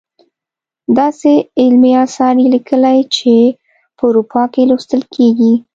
[0.97, 1.31] داسې
[1.61, 3.33] علمي اثار یې لیکلي چې
[3.97, 5.53] په اروپا کې لوستل کیږي.